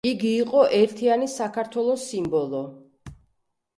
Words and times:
იგი 0.09 0.29
იყო 0.43 0.61
ერთიანი 0.77 1.29
საქართველოს 1.35 2.07
სიმბოლო. 2.13 2.63